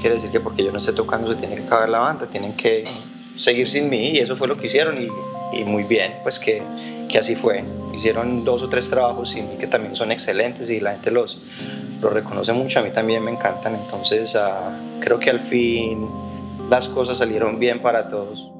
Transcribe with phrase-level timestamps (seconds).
[0.00, 2.56] quiere decir que porque yo no esté tocando se tiene que acabar la banda, tienen
[2.56, 2.84] que
[3.36, 5.08] seguir sin mí y eso fue lo que hicieron y,
[5.58, 6.62] y muy bien, pues que,
[7.08, 7.64] que, así fue.
[7.94, 11.42] Hicieron dos o tres trabajos sin mí que también son excelentes y la gente los,
[12.00, 16.06] los reconoce mucho, a mí también me encantan, entonces uh, creo que al fin
[16.68, 18.50] las cosas salieron bien para todos.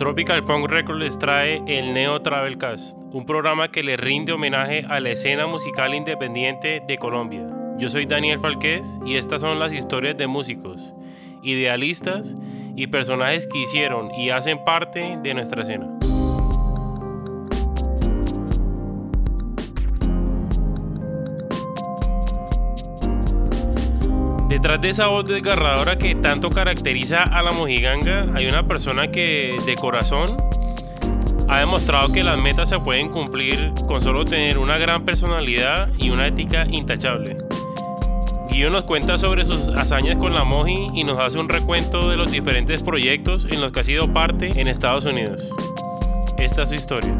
[0.00, 4.98] Tropical Punk Records les trae el Neo Travelcast, un programa que le rinde homenaje a
[4.98, 7.46] la escena musical independiente de Colombia.
[7.76, 10.94] Yo soy Daniel Falquez y estas son las historias de músicos,
[11.42, 12.34] idealistas
[12.76, 15.99] y personajes que hicieron y hacen parte de nuestra escena.
[24.60, 29.56] Detrás de esa voz desgarradora que tanto caracteriza a la mojiganga, hay una persona que
[29.64, 30.36] de corazón
[31.48, 36.10] ha demostrado que las metas se pueden cumplir con solo tener una gran personalidad y
[36.10, 37.38] una ética intachable.
[38.50, 42.18] Guido nos cuenta sobre sus hazañas con la Moji y nos hace un recuento de
[42.18, 45.54] los diferentes proyectos en los que ha sido parte en Estados Unidos.
[46.36, 47.18] Esta es su historia.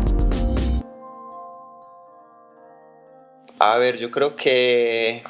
[3.58, 5.22] A ver, yo creo que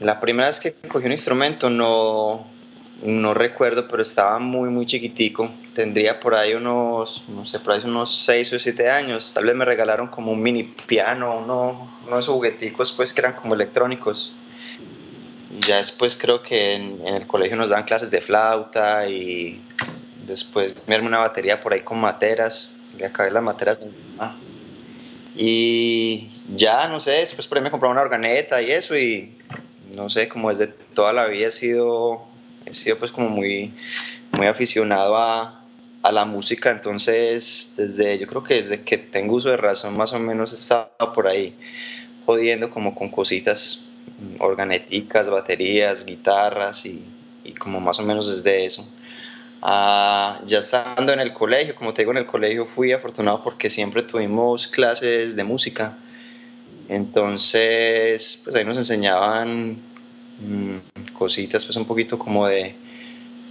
[0.00, 2.46] la primera vez que cogí un instrumento no,
[3.02, 5.50] no recuerdo, pero estaba muy, muy chiquitico.
[5.74, 9.32] Tendría por ahí unos, no sé, por ahí unos 6 o 7 años.
[9.34, 13.20] Tal vez me regalaron como un mini piano, uno, uno de esos jugueticos pues que
[13.20, 14.32] eran como electrónicos.
[15.50, 19.60] Y ya después creo que en, el colegio nos dan clases de flauta y
[20.26, 22.74] después me armé una batería por ahí con materas.
[22.96, 23.80] Le acabé las materas
[25.36, 29.36] Y ya, no sé, después por ahí me compré una organeta y eso y
[29.94, 32.22] no sé, como desde toda la vida he sido,
[32.66, 33.72] he sido pues como muy,
[34.32, 35.54] muy aficionado a,
[36.10, 40.18] la música, entonces desde, yo creo que desde que tengo uso de razón más o
[40.18, 41.54] menos he estado por ahí
[42.24, 43.84] jodiendo como con cositas
[44.38, 47.04] organéticas, baterías, guitarras y,
[47.58, 48.88] como más o menos desde eso.
[49.60, 53.68] Ah, ya estando en el colegio, como te digo, en el colegio fui afortunado porque
[53.68, 55.94] siempre tuvimos clases de música
[56.88, 59.76] entonces, pues ahí nos enseñaban
[60.40, 60.76] mm,
[61.12, 62.74] cositas, pues un poquito como de,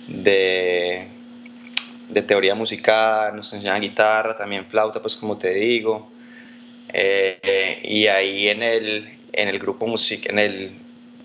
[0.07, 1.07] de,
[2.23, 6.09] teoría musical, nos enseñaban guitarra, también flauta, pues como te digo.
[6.91, 10.71] Eh, y ahí en el, en el grupo música, en, el,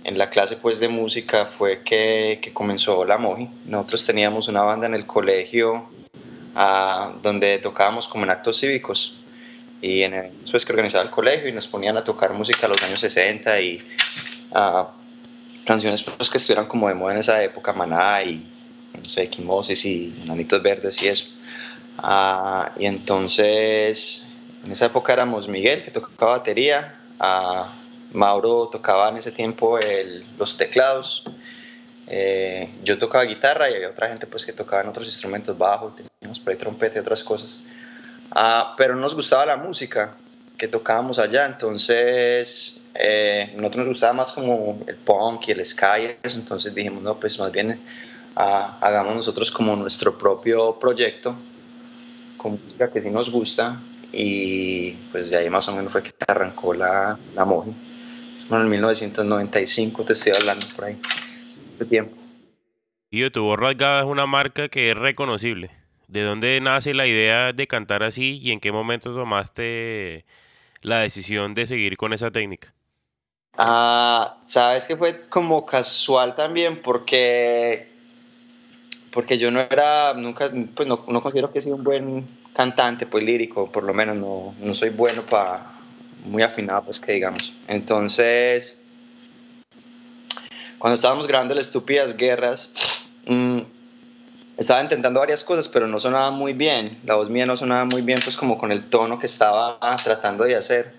[0.05, 3.49] en la clase pues de música fue que, que comenzó la Moji.
[3.65, 5.89] Nosotros teníamos una banda en el colegio
[6.55, 9.22] ah, donde tocábamos como en actos cívicos
[9.82, 12.69] y en eso es que organizaba el colegio y nos ponían a tocar música a
[12.69, 13.82] los años 60 y
[14.53, 14.87] uh,
[15.66, 18.47] canciones pues, que estuvieran como de moda en esa época, Maná y
[18.97, 21.26] no sé, Quimosis y Nanitos Verdes y eso.
[21.98, 24.32] Uh, y entonces,
[24.65, 30.25] en esa época éramos Miguel, que tocaba batería, uh, Mauro tocaba en ese tiempo el,
[30.38, 31.25] los teclados,
[32.06, 35.97] eh, yo tocaba guitarra y había otra gente pues que tocaba en otros instrumentos, bajo,
[35.97, 37.60] teníamos por ahí trompeta y otras cosas.
[38.34, 40.15] Ah, pero nos gustaba la música
[40.56, 46.16] que tocábamos allá, entonces eh, nosotros nos gustaba más como el punk y el sky,
[46.22, 47.78] entonces dijimos, no, pues más bien
[48.37, 51.37] ah, hagamos nosotros como nuestro propio proyecto
[52.37, 53.81] con música que sí nos gusta
[54.12, 57.72] y pues de ahí más o menos fue que arrancó la, la Moji.
[58.48, 60.98] Bueno, en 1995 te estoy hablando por ahí,
[61.78, 62.16] de tiempo.
[63.10, 65.81] Y tu Rasgada es una marca que es reconocible.
[66.12, 70.27] ¿De dónde nace la idea de cantar así y en qué momento tomaste
[70.83, 72.75] la decisión de seguir con esa técnica?
[73.56, 77.89] Ah, sabes que fue como casual también porque
[79.11, 83.72] porque yo no era nunca pues no, considero que sea un buen cantante pues lírico
[83.72, 85.65] por lo menos no, no soy bueno para
[86.27, 88.78] muy afinado pues que digamos entonces
[90.78, 93.61] cuando estábamos grabando las estúpidas guerras mmm,
[94.57, 96.99] estaba intentando varias cosas, pero no sonaba muy bien.
[97.04, 100.45] La voz mía no sonaba muy bien, pues como con el tono que estaba tratando
[100.45, 100.93] de hacer.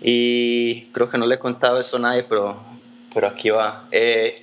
[0.00, 2.60] Y creo que no le he contado esto a nadie, pero,
[3.14, 3.84] pero aquí va.
[3.92, 4.42] Eh,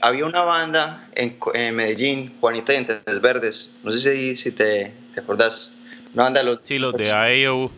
[0.00, 1.38] había una banda en,
[1.74, 3.74] Medellín, Juanita Dientes Verdes.
[3.84, 5.74] No sé si, si te, te acordás.
[6.14, 6.58] Una banda de los.
[6.62, 7.70] Sí, los de AEO.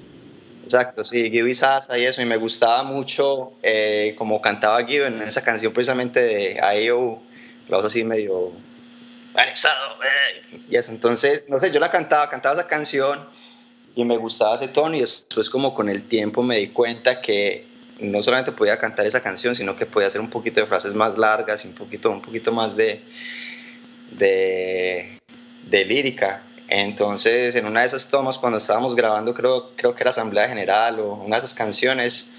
[0.65, 2.23] Exacto, sí, Guido y Sasa y eso.
[2.23, 7.21] Y me gustaba mucho eh, como cantaba Guido en esa canción, precisamente de AEO.
[7.69, 8.53] La voz así medio
[9.53, 9.97] estado
[10.69, 10.91] y eso.
[10.91, 13.27] Entonces, no sé, yo la cantaba, cantaba esa canción
[13.95, 17.67] y me gustaba ese tono y después como con el tiempo me di cuenta que
[18.01, 21.19] no solamente podía cantar esa canción, sino que podía hacer un poquito de frases más
[21.19, 23.03] largas y un poquito, un poquito más de,
[24.13, 25.19] de,
[25.65, 26.43] de lírica.
[26.69, 31.01] Entonces, en una de esas tomas, cuando estábamos grabando, creo, creo que era Asamblea General
[31.01, 32.33] o una de esas canciones,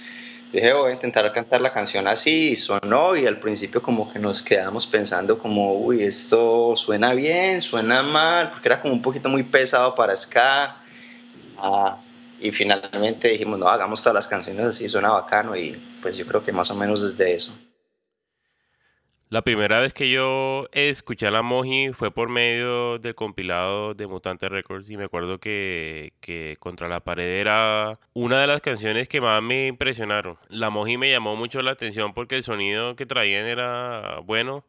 [0.51, 4.19] dije, voy a intentar cantar la canción así, y sonó, y al principio como que
[4.19, 9.29] nos quedamos pensando como, uy, esto suena bien, suena mal, porque era como un poquito
[9.29, 10.75] muy pesado para ska.
[11.57, 11.97] Ah,
[12.39, 16.43] y finalmente dijimos, no, hagamos todas las canciones así, suena bacano, y pues yo creo
[16.43, 17.53] que más o menos desde eso.
[19.31, 24.05] La primera vez que yo escuché a la Moji fue por medio del compilado de
[24.05, 29.07] Mutante Records y me acuerdo que, que, Contra la Pared era una de las canciones
[29.07, 30.37] que más me impresionaron.
[30.49, 34.65] La Moji me llamó mucho la atención porque el sonido que traían era bueno,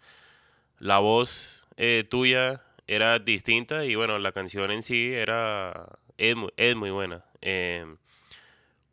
[0.79, 5.89] la voz eh, tuya era distinta y bueno, la canción en sí era
[6.19, 6.37] es,
[6.77, 7.25] muy buena.
[7.41, 7.85] Eh,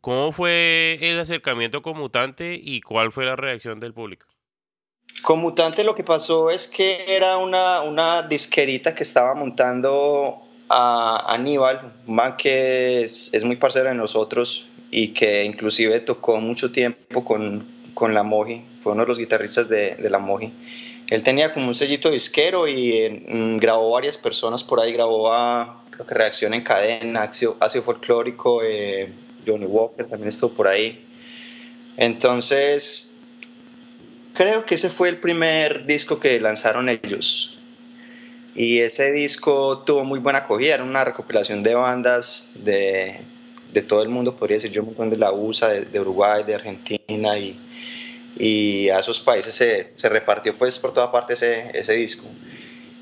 [0.00, 4.26] ¿Cómo fue el acercamiento con Mutante y cuál fue la reacción del público?
[5.22, 10.38] Con Mutante lo que pasó es que era una, una disquerita que estaba montando
[10.68, 16.72] a Aníbal, un man que es, muy parcero de nosotros y que inclusive tocó mucho
[16.72, 20.52] tiempo con, con la Moji, fue uno de los guitarristas de, de la Moji.
[21.10, 25.82] Él tenía como un sellito disquero y mm, grabó varias personas por ahí, grabó a,
[25.90, 29.12] creo que Reacción en Cadena, Ácido, Folclórico, eh,
[29.44, 31.04] Johnny Walker también estuvo por ahí.
[31.96, 33.09] Entonces
[34.40, 37.58] creo que ese fue el primer disco que lanzaron ellos.
[38.54, 43.20] Y ese disco tuvo muy buena acogida, era una recopilación de bandas de,
[43.70, 46.54] de todo el mundo, podría decir yo, un montón de la USA, de, Uruguay, de
[46.54, 47.60] Argentina y,
[48.38, 52.26] y, a esos países se, se, repartió pues por toda parte ese, ese disco.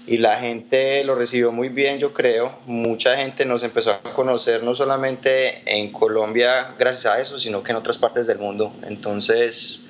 [0.09, 2.59] Y la gente lo recibió muy bien, yo creo.
[2.67, 7.71] Mucha gente nos empezó a conocer no solamente en Colombia gracias a eso, sino que
[7.71, 8.75] en otras partes del mundo.
[8.89, 9.85] Entonces,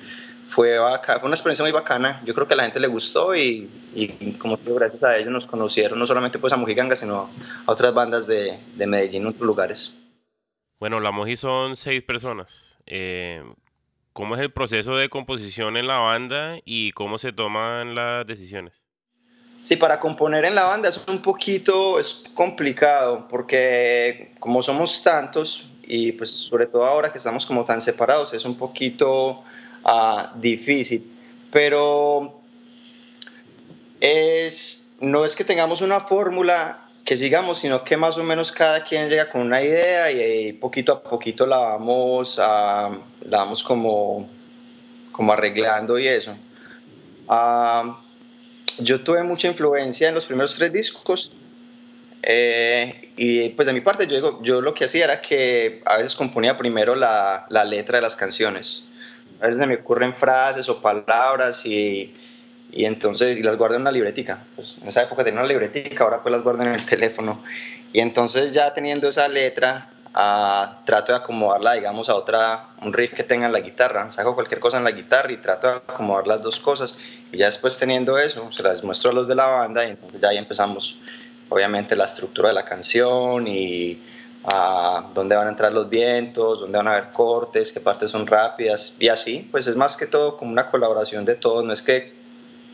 [0.58, 2.20] fue, fue una experiencia muy bacana.
[2.24, 5.30] Yo creo que a la gente le gustó y, y como digo, gracias a ellos
[5.30, 7.30] nos conocieron no solamente pues a Mojiganga, sino
[7.64, 9.94] a otras bandas de, de Medellín otros lugares.
[10.80, 12.76] Bueno, la Moji son seis personas.
[12.86, 13.44] Eh,
[14.12, 18.82] ¿Cómo es el proceso de composición en la banda y cómo se toman las decisiones?
[19.62, 25.68] Sí, para componer en la banda es un poquito es complicado porque como somos tantos
[25.84, 29.44] y pues sobre todo ahora que estamos como tan separados es un poquito
[30.36, 31.04] difícil.
[31.50, 32.40] Pero
[34.00, 38.84] es, no es que tengamos una fórmula que sigamos, sino que más o menos cada
[38.84, 42.90] quien llega con una idea y, poquito a poquito la vamos, a,
[43.24, 44.28] la vamos como,
[45.10, 46.36] como arreglando y eso.
[48.78, 51.32] yo tuve mucha influencia en los primeros tres discos
[52.22, 56.14] eh, y pues de mi parte yo, yo lo que hacía era que a veces
[56.14, 58.87] componía primero la, la letra de las canciones
[59.40, 62.14] a veces se me ocurren frases o palabras y,
[62.72, 64.38] y entonces y las guardo en una libretica.
[64.56, 67.42] Pues en esa época tenía una libretica, ahora pues las guardo en el teléfono.
[67.92, 73.14] Y entonces ya teniendo esa letra, uh, trato de acomodarla, digamos, a otra, un riff
[73.14, 74.10] que tenga en la guitarra.
[74.10, 76.96] Saco cualquier cosa en la guitarra y trato de acomodar las dos cosas.
[77.32, 80.20] Y ya después teniendo eso, se las muestro a los de la banda y entonces
[80.20, 81.00] ya ahí empezamos,
[81.48, 84.02] obviamente, la estructura de la canción y
[84.44, 88.26] a dónde van a entrar los vientos, dónde van a haber cortes, qué partes son
[88.26, 91.82] rápidas y así, pues es más que todo como una colaboración de todos, no es
[91.82, 92.12] que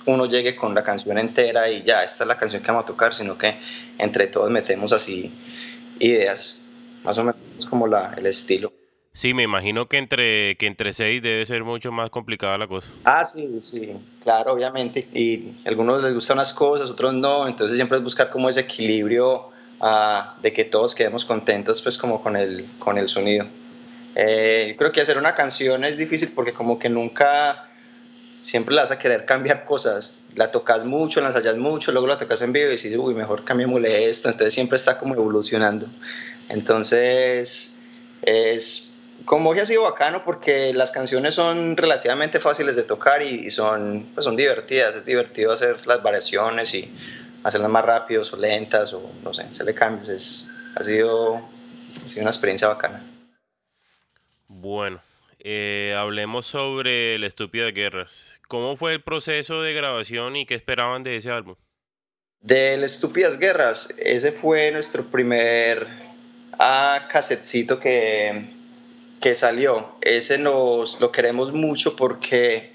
[0.07, 2.87] uno llegue con la canción entera y ya, esta es la canción que vamos a
[2.87, 3.57] tocar, sino que
[3.99, 5.33] entre todos metemos así
[5.99, 6.59] ideas,
[7.03, 8.73] más o menos como la, el estilo.
[9.15, 12.93] Sí, me imagino que entre, que entre seis debe ser mucho más complicada la cosa.
[13.05, 15.07] Ah, sí, sí, claro, obviamente.
[15.15, 18.61] Y a algunos les gustan unas cosas, otros no, entonces siempre es buscar como ese
[18.61, 19.54] equilibrio
[20.41, 23.47] de que todos quedemos contentos pues como con el, con el sonido.
[24.15, 27.69] Eh, creo que hacer una canción es difícil porque como que nunca,
[28.43, 30.21] siempre la vas a querer cambiar cosas.
[30.37, 33.45] La tocas mucho, la ensayas mucho, luego la tocas en vivo y dices, uy, mejor
[33.45, 34.29] cambiémosle esto.
[34.29, 35.87] Entonces siempre está como evolucionando.
[36.49, 37.75] Entonces
[38.23, 43.51] es como que ha sido bacano porque las canciones son relativamente fáciles de tocar y,
[43.51, 44.97] son, pues son divertidas.
[44.97, 46.93] Es divertido hacer las variaciones y
[47.45, 50.09] hacerlas más rápidos o lentas o no sé, hacerle cambios.
[50.09, 53.05] Es, ha, sido, ha sido una experiencia bacana.
[54.49, 55.01] Bueno,
[55.39, 58.29] eh, hablemos sobre El Estúpido de Guerras.
[58.49, 61.57] ¿Cómo fue el proceso de grabación y qué esperaban de ese álbum?
[62.41, 65.87] Del Estúpidas Guerras, ese fue nuestro primer
[66.59, 68.47] ah, casetcito que,
[69.21, 69.97] que salió.
[70.01, 72.73] Ese nos lo queremos mucho porque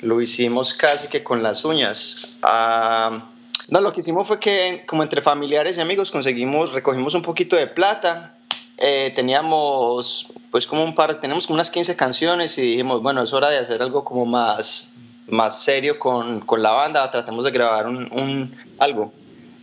[0.00, 2.36] lo hicimos casi que con las uñas.
[2.42, 3.31] Ah,
[3.68, 7.56] no, lo que hicimos fue que como entre familiares y amigos conseguimos, recogimos un poquito
[7.56, 8.34] de plata,
[8.78, 13.32] eh, teníamos pues como un par, tenemos como unas 15 canciones y dijimos, bueno, es
[13.32, 14.96] hora de hacer algo como más,
[15.28, 19.12] más serio con, con la banda, tratamos de grabar un, un algo.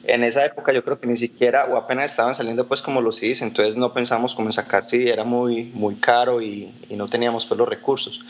[0.04, 3.18] en esa época yo creo que ni siquiera o apenas estaban saliendo pues como los
[3.18, 7.46] CDs, entonces no pensamos como en sacar CD, era muy, muy caro y, no teníamos
[7.46, 8.22] pues los recursos.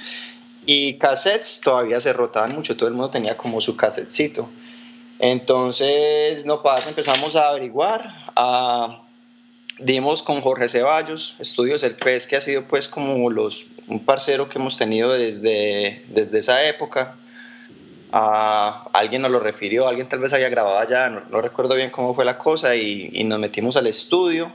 [0.65, 4.49] Y cassettes todavía se rotaban mucho, todo el mundo tenía como su cassetcito.
[5.19, 8.15] Entonces, no pasa, empezamos a averiguar,
[9.77, 14.47] dimos con Jorge Ceballos, Estudios El Pez, que ha sido pues como los, un parcero
[14.47, 17.15] que hemos tenido desde, desde esa época.
[18.13, 22.15] A, alguien nos lo refirió, alguien tal vez había grabado allá, no, recuerdo bien cómo
[22.15, 24.51] fue la cosa, y, y nos metimos al estudio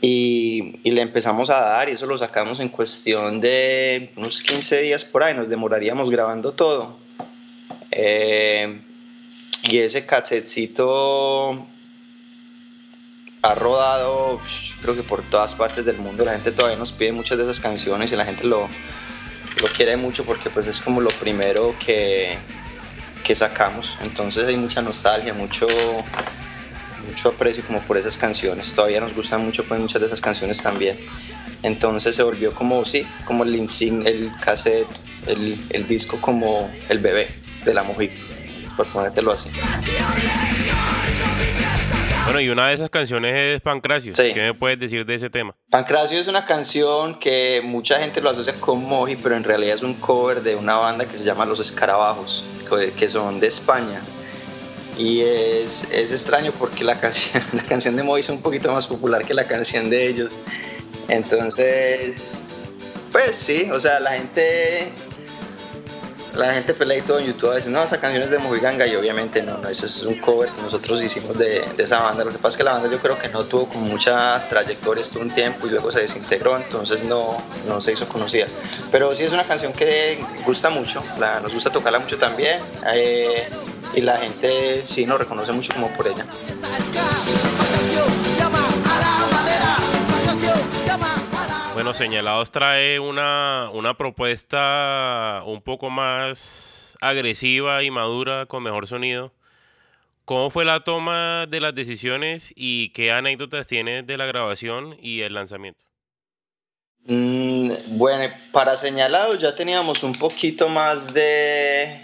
[0.00, 4.80] y, y, le empezamos a dar y eso lo sacamos en cuestión de unos 15
[4.82, 6.96] días por ahí, nos demoraríamos grabando todo.
[7.90, 8.78] Eh,
[9.68, 11.66] y ese cassetcito
[13.42, 14.40] ha rodado
[14.82, 17.60] creo que por todas partes del mundo, la gente todavía nos pide muchas de esas
[17.60, 18.68] canciones y la gente lo,
[19.60, 22.36] lo quiere mucho porque pues es como lo primero que,
[23.24, 25.66] que sacamos, entonces hay mucha nostalgia, mucho
[27.08, 28.74] mucho aprecio como por esas canciones.
[28.74, 30.96] Todavía nos gustan mucho pues muchas de esas canciones también.
[31.62, 34.88] Entonces se volvió como, sí, como el insignia, el cassette,
[35.26, 37.28] el, el, disco como el bebé
[37.64, 38.10] de la mujer,
[38.76, 39.50] por ponértelo así.
[42.24, 44.12] Bueno, y una de esas canciones es Pancracio.
[44.12, 45.54] ¿Qué me puedes decir de ese tema?
[45.70, 49.82] Pancracio es una canción que mucha gente lo asocia con Moji, pero en realidad es
[49.82, 52.44] un cover de una banda que se llama Los Escarabajos,
[52.98, 54.02] que son de España.
[54.98, 58.88] Y es, es extraño porque la canción, la canción de Moby es un poquito más
[58.88, 60.36] popular que la canción de ellos.
[61.06, 62.40] Entonces,
[63.12, 64.90] pues sí, o sea, la gente
[66.36, 68.86] la gente pelea y todo en YouTube a veces, no, esa canción es de Mojiganga
[68.86, 72.24] y obviamente no, no, eso es un cover que nosotros hicimos de, esa banda.
[72.24, 75.02] Lo que pasa es que la banda yo creo que no tuvo como mucha trayectoria,
[75.02, 78.46] estuvo un tiempo y luego se desintegró, entonces no, no se hizo conocida.
[78.90, 81.02] Pero sí es una canción que gusta mucho,
[81.42, 82.60] nos gusta tocarla mucho también.
[82.92, 83.48] Eh,
[83.94, 86.26] y la gente sí nos reconoce mucho como por ella.
[91.76, 99.34] Bueno, Señalados trae una, una propuesta un poco más agresiva y madura con mejor sonido.
[100.24, 105.20] ¿Cómo fue la toma de las decisiones y qué anécdotas tienes de la grabación y
[105.20, 105.84] el lanzamiento?
[107.04, 112.00] Mm, bueno, para Señalados ya teníamos un poquito más de,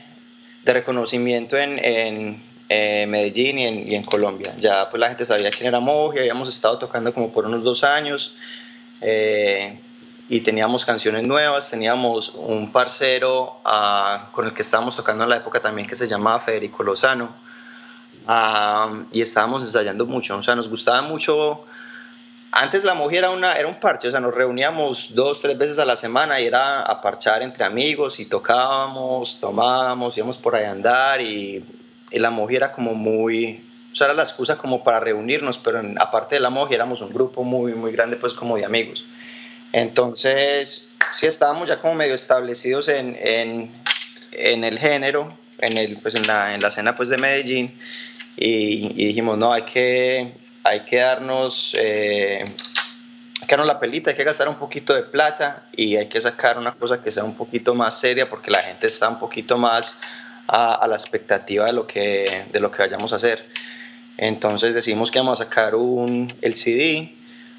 [0.64, 4.54] de reconocimiento en, en eh, Medellín y en, Colombia.
[4.58, 7.84] Ya pues la gente sabía quién era Moji, habíamos estado tocando como por unos dos
[7.84, 8.36] años
[9.02, 9.78] eh,
[10.28, 15.36] y teníamos canciones nuevas, teníamos un parcero uh, con el que estábamos tocando en la
[15.36, 17.28] época también que se llamaba Federico Lozano.
[18.26, 21.66] Uh, y estábamos ensayando mucho, o sea, nos gustaba mucho.
[22.52, 25.78] Antes la Moji era, una, era un parche, o sea, nos reuníamos dos, tres veces
[25.78, 30.64] a la semana y era a parchar entre amigos y tocábamos, tomábamos, íbamos por ahí
[30.64, 31.64] a andar y,
[32.10, 35.80] y la Moji era como muy, o sea, era la excusa como para reunirnos, pero
[35.80, 39.04] en, aparte de la Moji éramos un grupo muy, muy grande pues como de amigos.
[39.72, 43.70] Entonces, sí estábamos ya como medio establecidos en, en,
[44.32, 47.72] en el género, en, el, pues en, la, en la escena pues de Medellín
[48.36, 50.32] y, y dijimos, no, hay que
[50.64, 52.44] hay que darnos, eh,
[53.48, 56.72] darnos la pelita, hay que gastar un poquito de plata y hay que sacar una
[56.72, 60.00] cosa que sea un poquito más seria porque la gente está un poquito más
[60.46, 63.44] a, a la expectativa de lo, que, de lo que vayamos a hacer.
[64.16, 67.14] Entonces decidimos que vamos a sacar un, el CD.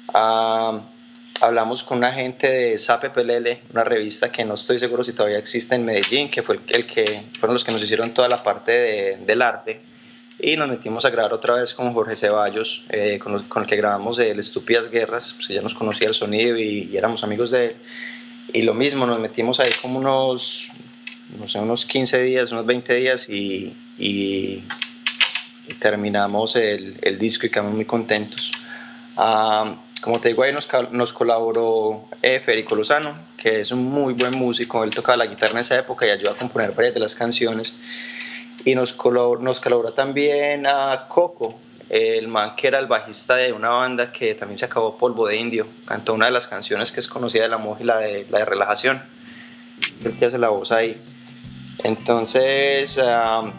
[0.08, 0.78] Uh,
[1.40, 5.38] hablamos con una gente de Sape Pelele, una revista que no estoy seguro si todavía
[5.38, 7.04] existe en Medellín, que fue el, el que
[7.38, 9.80] fueron los que nos hicieron toda la parte de, del arte
[10.38, 13.76] y nos metimos a grabar otra vez con Jorge Ceballos, eh, con, con, el que
[13.76, 17.66] grabamos el Estúpidas Guerras, pues ya nos conocía el sonido y, y, éramos amigos de
[17.66, 17.76] él.
[18.52, 20.68] Y lo mismo, nos metimos ahí como unos,
[21.38, 24.64] no sé, unos 15 días, unos 20 días y, y
[25.78, 28.52] terminamos el, el, disco y quedamos muy contentos.
[29.16, 34.12] Uh, como te digo, ahí nos, nos colaboró eh, Federico Lozano, que es un muy
[34.12, 37.00] buen músico, él tocaba la guitarra en esa época y ayudó a componer varias de
[37.00, 37.72] las canciones
[38.64, 43.52] y nos colaboró, nos colaboró también a Coco, el man que era el bajista de
[43.52, 47.00] una banda que también se acabó Polvo de Indio, cantó una de las canciones que
[47.00, 49.02] es conocida de la Moji, la de, la de Relajación,
[50.02, 51.00] creo que hace la voz ahí.
[51.82, 53.52] Entonces, um,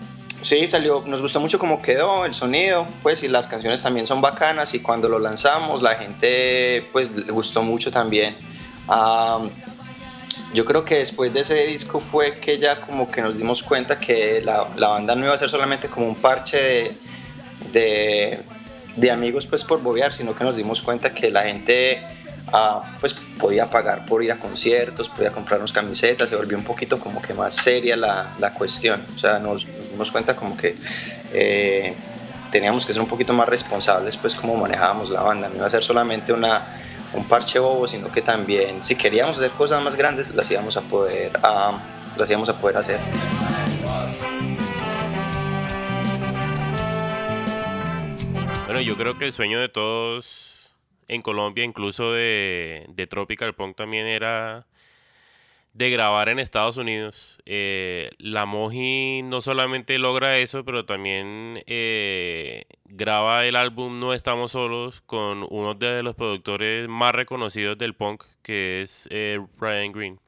[0.46, 4.22] sí, salió, nos gustó mucho cómo quedó el sonido, pues, y las canciones también son
[4.22, 8.36] bacanas, y cuando lo lanzamos, la gente, pues, le gustó mucho también.
[8.88, 9.50] Um,
[10.54, 14.00] yo creo que después de ese disco fue que ya como que nos dimos cuenta
[14.00, 16.92] que la, la banda no iba a ser solamente como un parche
[17.74, 18.40] de,
[18.96, 22.02] de, amigos pues por bobear, sino que nos dimos cuenta que la gente
[22.54, 27.00] uh, pues podía pagar por ir a conciertos, podía comprarnos camisetas, se volvió un poquito
[27.00, 30.76] como que más seria la, la cuestión, o sea, nos dimos cuenta como que...
[31.34, 31.94] Eh,
[32.52, 35.70] teníamos que ser un poquito más responsables pues como manejábamos la banda, no iba a
[35.70, 36.62] ser solamente una,
[37.14, 40.82] un parche bobo, sino que también si queríamos hacer cosas más grandes las íbamos a
[40.82, 41.32] poder,
[42.16, 43.00] las íbamos a poder hacer.
[48.66, 50.38] Bueno, yo creo que el sueño de todos
[51.08, 54.66] en Colombia, incluso de, de Tropical Punk también era
[55.76, 57.38] de grabar en Estados Unidos.
[57.46, 64.54] Eh, la Moji no solamente logra eso, pero también eh, graba el álbum No Estamos
[64.54, 70.20] Solos con uno de los productores más reconocidos del punk, que es eh, Ryan Green.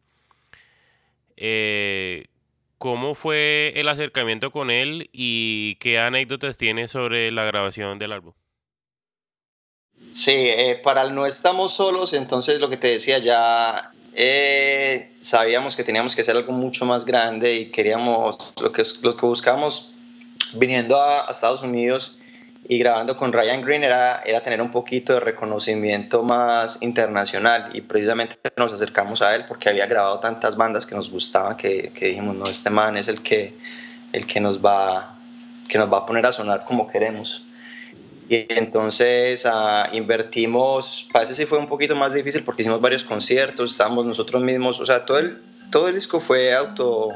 [2.78, 8.34] ¿Cómo fue el acercamiento con él y qué anécdotas tiene sobre la grabación del álbum?
[10.12, 10.52] Sí,
[10.84, 16.16] para el No Estamos Solos, entonces lo que te decía, ya eh, sabíamos que teníamos
[16.16, 19.94] que hacer algo mucho más grande y queríamos, lo que, los que buscábamos
[20.56, 22.18] viniendo a, Estados Unidos
[22.68, 27.82] y grabando con Ryan Green era, era tener un poquito de reconocimiento más internacional y
[27.82, 32.08] precisamente nos acercamos a él porque había grabado tantas bandas que nos gustaban que, que
[32.08, 33.54] dijimos, no, este man es el que,
[34.14, 35.16] el que, nos va,
[35.70, 37.47] que nos va a poner a sonar como queremos.
[38.30, 43.04] Y entonces ah, invertimos, para ese sí fue un poquito más difícil porque hicimos varios
[43.04, 45.38] conciertos, estábamos nosotros mismos, o sea, todo el,
[45.72, 47.08] todo el disco fue auto,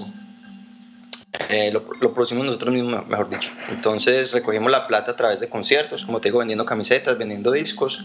[1.50, 3.52] eh, lo, lo, producimos nosotros mismos, mejor dicho.
[3.70, 8.04] Entonces recogimos la plata a través de conciertos, como te digo, vendiendo camisetas, vendiendo discos.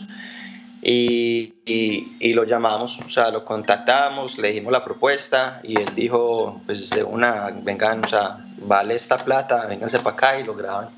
[0.82, 5.88] Y, y, y, lo llamamos, o sea, lo contactamos, le dijimos la propuesta y él
[5.96, 10.54] dijo, pues de una, vengan, o sea, vale esta plata, vénganse para acá y lo
[10.54, 10.90] graban.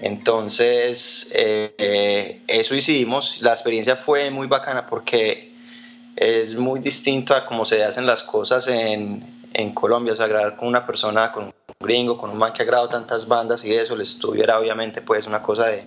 [0.00, 3.42] Entonces, eh, eso hicimos.
[3.42, 5.52] La experiencia fue muy bacana porque
[6.16, 9.36] es muy distinto a cómo se hacen las cosas en,
[9.74, 10.12] Colombia.
[10.12, 12.88] O sea, grabar con una persona, con un gringo, con un man que ha grabado
[12.88, 15.82] tantas bandas y eso, les estuviera obviamente pues una cosa de,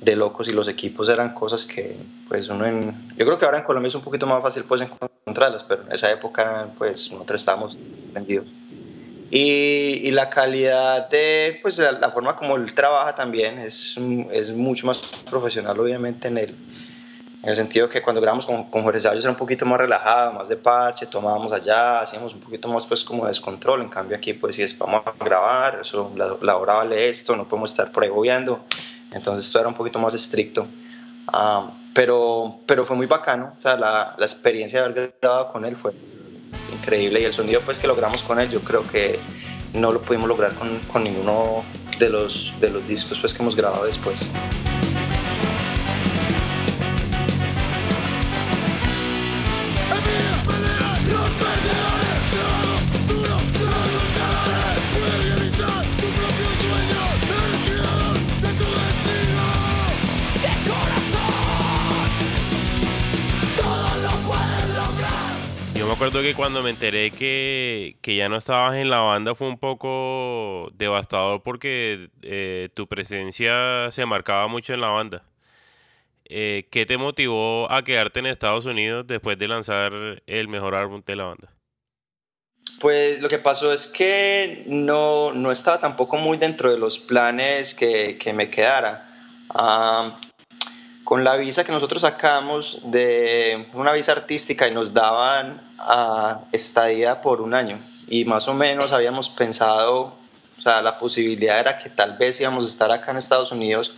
[0.00, 1.96] de, locos y los equipos eran cosas que
[2.28, 2.94] pues uno en...
[3.16, 5.92] Yo creo que ahora en Colombia es un poquito más fácil pues encontrarlas, pero en
[5.92, 7.78] esa época pues nosotros estábamos
[8.12, 8.46] vendidos.
[9.30, 13.96] Y, y, la calidad de, pues la, forma como él trabaja también es,
[14.32, 14.98] es, mucho más
[15.30, 16.50] profesional, obviamente, en el,
[17.44, 20.32] en el sentido que cuando grabamos con, con Jorge Sabios era un poquito más relajado,
[20.32, 24.34] más de parche, tomábamos allá, hacíamos un poquito más pues como descontrol, en cambio aquí
[24.34, 27.92] pues si es vamos a grabar, eso, la, la hora vale esto, no podemos estar
[27.92, 28.10] por ahí
[29.12, 30.66] entonces esto era un poquito más estricto.
[31.32, 35.64] Uh, pero, pero fue muy bacano, o sea, la, la experiencia de haber grabado con
[35.64, 35.92] él fue
[36.72, 39.18] increíble y el sonido pues que logramos con él yo creo que
[39.74, 41.64] no lo pudimos lograr con, con ninguno
[41.98, 44.26] de los, de los discos pues que hemos grabado después.
[66.00, 70.70] Recuerdo que cuando me enteré que, ya no estabas en la banda fue un poco
[70.72, 75.24] devastador porque eh, tu presencia se marcaba mucho en la banda.
[76.24, 79.92] Eh, ¿Qué te motivó a quedarte en Estados Unidos después de lanzar
[80.26, 81.52] el mejor álbum de la banda?
[82.80, 87.74] Pues lo que pasó es que no, no estaba tampoco muy dentro de los planes
[87.74, 89.06] que, que me quedara.
[91.10, 97.20] Con la visa que nosotros sacamos de una visa artística y nos daban a estadía
[97.20, 100.14] por un año y más o menos habíamos pensado,
[100.56, 103.92] o sea, la posibilidad era que tal vez íbamos a estar acá en Estados Unidos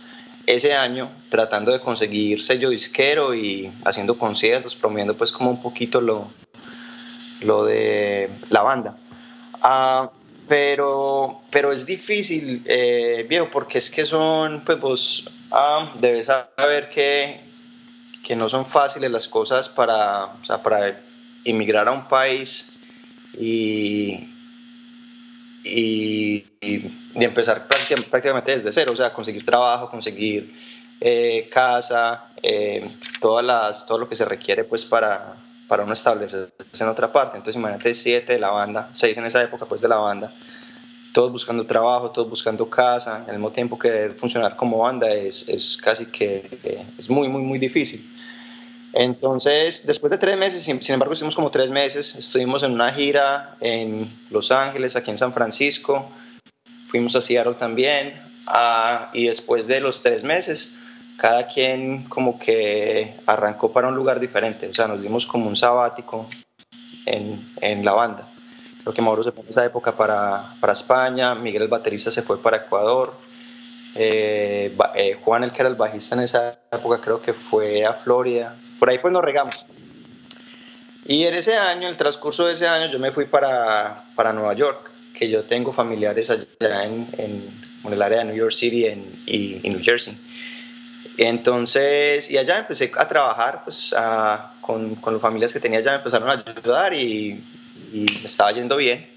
[0.47, 6.01] ese año tratando de conseguir sello disquero y haciendo conciertos, promoviendo pues como un poquito
[6.01, 6.27] lo,
[7.41, 8.97] lo de la banda.
[9.61, 10.09] Ah,
[10.47, 16.89] pero, pero es difícil, eh, viejo, porque es que son, pues vos ah, debes saber
[16.89, 17.39] que,
[18.23, 20.99] que, no son fáciles las cosas para, o sea, para
[21.43, 22.77] inmigrar a un país
[23.39, 24.29] y,
[25.63, 30.53] y, y empezar prácticamente desde cero, o sea, conseguir trabajo, conseguir
[30.99, 35.35] eh, casa, eh, todas las, todo lo que se requiere pues para,
[35.67, 37.37] para uno establecerse en otra parte.
[37.37, 40.33] Entonces imagínate siete de la banda, seis en esa época pues de la banda,
[41.13, 45.77] todos buscando trabajo, todos buscando casa, al mismo tiempo que funcionar como banda es, es
[45.77, 48.09] casi que es muy, muy, muy difícil.
[48.93, 53.57] Entonces, después de tres meses, sin, embargo, estuvimos como tres meses, estuvimos en una gira
[53.59, 56.07] en Los Ángeles, aquí en San Francisco,
[56.89, 60.77] fuimos a Seattle también, ah, y después de los tres meses,
[61.17, 65.55] cada quien como que arrancó para un lugar diferente, o sea, nos dimos como un
[65.55, 66.27] sabático
[67.05, 68.27] en, en la banda.
[68.81, 72.21] Creo que Mauro se fue en esa época para, para España, Miguel el baterista se
[72.21, 73.13] fue para Ecuador,
[73.95, 77.93] Eh, eh, Juan, el que era el bajista en esa época, creo que fue a
[77.93, 78.55] Florida.
[78.79, 79.67] Por ahí pues nos regamos.
[81.05, 84.53] Y en ese año, el transcurso de ese año, yo me fui para, para Nueva
[84.53, 88.87] York, que yo tengo familiares allá en, en, el área de New York City
[89.27, 90.17] y, New Jersey.
[91.17, 93.95] Entonces, y allá empecé a trabajar pues,
[94.61, 97.43] con, con las familias que tenía allá, me empezaron a ayudar y,
[97.93, 99.07] y me estaba yendo bien.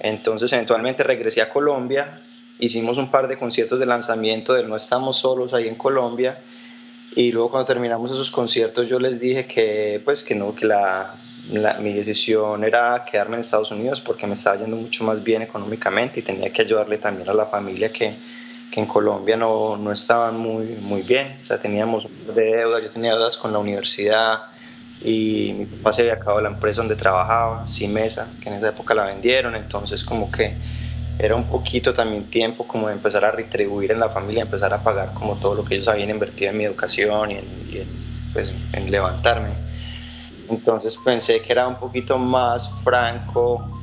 [0.00, 2.18] Entonces, eventualmente regresé a Colombia,
[2.58, 6.38] hicimos un par de conciertos de lanzamiento del No Estamos Solos ahí en Colombia
[7.16, 11.14] y luego cuando terminamos esos conciertos yo les dije que pues que no, que la,
[11.80, 16.20] mi decisión era quedarme en Estados Unidos porque me estaba yendo mucho más bien económicamente
[16.20, 18.14] y tenía que ayudarle también a la familia que,
[18.74, 21.38] que en Colombia no, no, estaban muy, muy bien.
[21.44, 24.46] O sea, teníamos de deuda, yo tenía deudas con la universidad
[25.00, 28.92] y mi papá se había acabado la empresa donde trabajaba, Simesa, que en esa época
[28.92, 30.54] la vendieron, entonces como que
[31.20, 34.82] era un poquito también tiempo como de empezar a retribuir en la familia, empezar a
[34.82, 37.44] pagar como todo lo que ellos habían invertido en mi educación y en,
[38.32, 39.50] pues, en levantarme.
[40.50, 43.80] Entonces pensé que era un poquito más franco,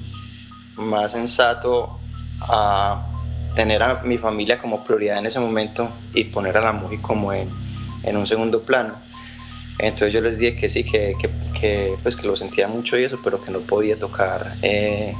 [0.76, 1.98] más sensato
[2.42, 3.06] a
[3.56, 7.34] tener a mi familia como prioridad en ese momento y poner a la música como
[7.34, 7.50] en,
[8.04, 8.96] en un segundo plano.
[9.80, 13.04] Entonces yo les dije que sí, que, que, que, pues que lo sentía mucho y
[13.04, 15.16] eso, pero que no podía tocar eh,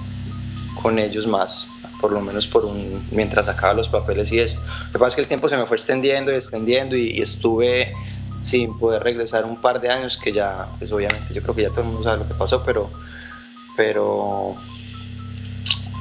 [0.82, 4.60] con ellos más por lo menos por un, mientras sacaba los papeles y eso.
[4.88, 7.94] Lo que pasa es que el tiempo se me fue extendiendo y extendiendo y, estuve
[8.42, 11.70] sin poder regresar un par de años que ya, pues obviamente yo creo que ya
[11.70, 12.90] todo el mundo sabe lo que pasó, pero,
[13.78, 14.56] pero,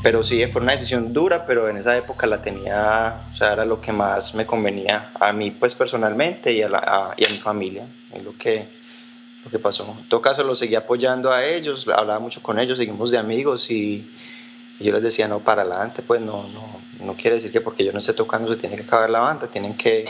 [0.02, 3.64] pero sí, fue una decisión dura, pero en esa época la tenía, o sea, era
[3.64, 7.36] lo que más me convenía a mí pues personalmente y a, la, y a mi
[7.36, 8.64] familia, es lo que,
[9.44, 9.94] lo que pasó.
[9.98, 13.70] En todo caso lo seguí apoyando a ellos, hablaba mucho con ellos, seguimos de amigos
[13.70, 14.10] y
[14.80, 17.84] y yo les decía, no, para adelante, pues no, no, no quiere decir que porque
[17.84, 20.06] yo no esté tocando se tiene que acabar la banda, tienen que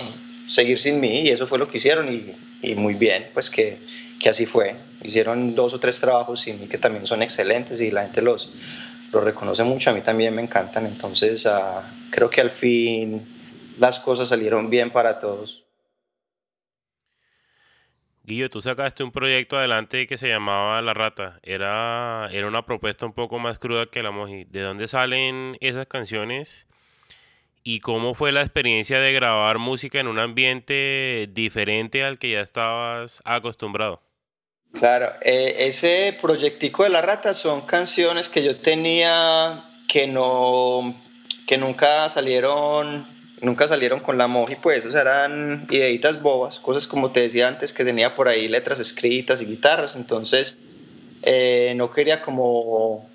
[0.48, 3.78] seguir sin mí y eso fue lo que hicieron y, y muy bien, pues que,
[4.20, 4.76] que, así fue.
[5.02, 8.52] Hicieron dos o tres trabajos sin mí que también son excelentes y la gente los,
[9.12, 13.26] los reconoce mucho, a mí también me encantan, entonces uh, creo que al fin
[13.78, 15.64] las cosas salieron bien para todos.
[18.22, 21.40] Guillo, tú sacaste un proyecto adelante que se llamaba La Rata.
[21.42, 24.44] Era, era una propuesta un poco más cruda que la Moji.
[24.44, 26.68] ¿De dónde salen esas canciones?
[27.64, 32.40] ¿Y cómo fue la experiencia de grabar música en un ambiente diferente al que ya
[32.40, 34.00] estabas acostumbrado?
[34.72, 40.94] Claro, eh, ese proyectico de La Rata son canciones que yo tenía que no
[41.46, 43.06] que nunca salieron
[43.42, 47.72] nunca salieron con la moji, pues, o eran ideitas bobas, cosas como te decía antes,
[47.72, 50.58] que tenía por ahí letras escritas y guitarras, entonces
[51.22, 53.08] eh, no quería como,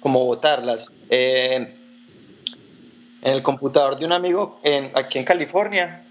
[0.00, 0.92] como botarlas.
[1.10, 1.68] Eh,
[3.22, 6.02] en el computador de un amigo en, aquí en California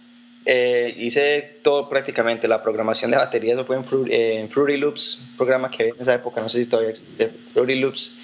[0.45, 5.89] eh, hice todo prácticamente, la programación de batería, eso fue en, Fruity, Loops, programa que
[5.89, 8.19] en esa época, no sé si todavía existe, Fruity Loops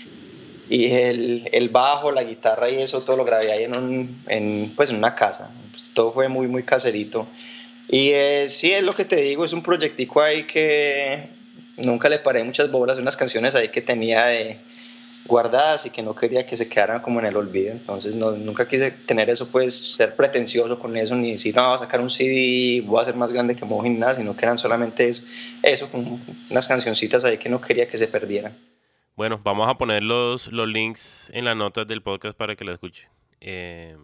[0.70, 4.90] y el, el, bajo, la guitarra y eso todo lo grabé ahí en, en, pues
[4.90, 5.50] en una casa.
[5.94, 7.28] Todo fue muy, muy caserito.
[7.88, 11.30] Y eh, sí, es lo que te digo, es un proyectico ahí que
[11.78, 14.58] nunca le paré muchas bolas, unas canciones ahí que tenía de
[15.28, 17.72] guardadas y que no quería que se quedaran como en el olvido.
[17.72, 21.76] Entonces no, nunca quise tener eso, pues ser pretencioso con eso, ni decir, no, voy
[21.76, 24.58] a sacar un CD, voy a ser más grande que Mojin, nada, sino que eran
[24.58, 25.26] solamente eso,
[25.62, 25.90] eso,
[26.50, 28.58] unas cancioncitas ahí que no quería que se perdieran.
[29.16, 32.74] Bueno, vamos a poner los, los links en las notas del podcast para que la
[32.74, 33.10] escuchen.
[33.42, 33.98] Eh,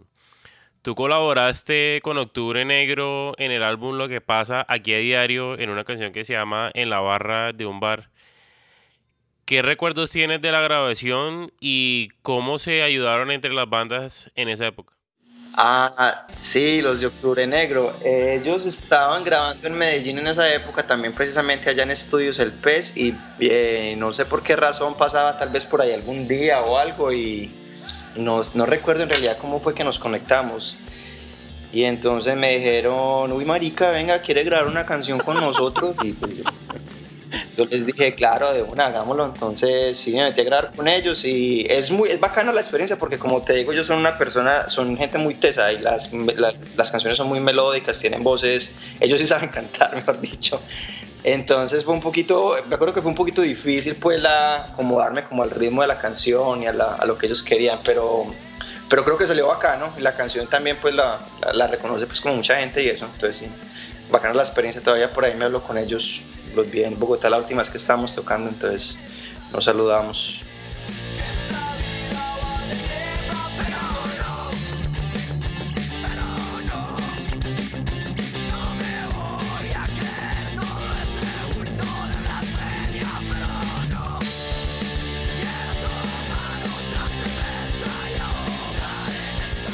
[0.81, 5.69] tú colaboraste con Octubre Negro en el álbum Lo que pasa aquí a diario en
[5.69, 8.09] una canción que se llama En la barra de un bar.
[9.45, 14.67] ¿Qué recuerdos tienes de la grabación y cómo se ayudaron entre las bandas en esa
[14.67, 14.93] época?
[15.55, 17.93] Ah, sí, los de Octubre Negro.
[18.03, 22.95] Ellos estaban grabando en Medellín en esa época, también precisamente allá en Estudios El Pez,
[22.95, 26.77] y eh, no sé por qué razón pasaba tal vez por ahí algún día o
[26.77, 27.51] algo, y
[28.15, 30.77] no, no recuerdo en realidad cómo fue que nos conectamos.
[31.73, 35.95] Y entonces me dijeron, uy marica, venga, quiere grabar una canción con nosotros.
[36.03, 36.33] Y pues,
[37.55, 39.25] yo les dije, claro, de una, hagámoslo.
[39.25, 42.97] Entonces, sí, me metí a grabar con ellos y es muy es bacana la experiencia
[42.97, 46.11] porque, como te digo, yo soy una persona, son gente muy tesa y las,
[46.75, 50.61] las canciones son muy melódicas, tienen voces, ellos sí saben cantar, mejor dicho.
[51.23, 55.43] Entonces fue un poquito, me acuerdo que fue un poquito difícil pues la, acomodarme como
[55.43, 58.25] al ritmo de la canción y a lo que ellos querían, pero,
[58.89, 61.19] pero creo que salió bacano y la canción también pues la,
[61.53, 63.47] la, reconoce pues como mucha gente y eso, entonces sí,
[64.11, 66.21] bacana la experiencia, todavía por ahí me hablo con ellos
[66.55, 68.99] los vi Bogotá la última vez que estábamos tocando, entonces
[69.51, 70.41] nos saludamos.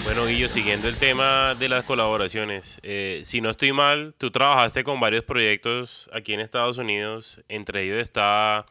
[0.10, 5.00] Guillo, siguiendo el tema de las colaboraciones, eh, si no estoy mal, tú trabajaste con
[5.00, 8.66] varios proyectos aquí en Estados Unidos, entre ellos está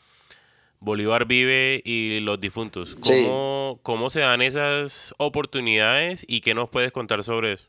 [0.81, 2.97] Bolívar Vive y Los Difuntos.
[2.97, 7.69] ¿Cómo, ¿Cómo se dan esas oportunidades y qué nos puedes contar sobre eso?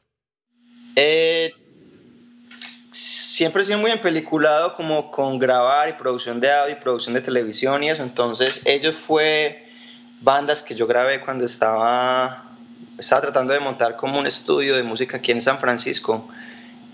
[0.95, 1.53] Eh,
[2.91, 7.21] siempre he sido muy empeliculado como con grabar y producción de audio y producción de
[7.21, 9.65] televisión y eso, entonces ellos fue
[10.21, 12.48] bandas que yo grabé cuando estaba,
[12.99, 16.27] estaba tratando de montar como un estudio de música aquí en San Francisco.